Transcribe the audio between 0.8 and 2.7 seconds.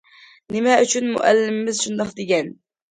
ئۈچۈن؟- مۇئەللىمىمىز شۇنداق دېگەن.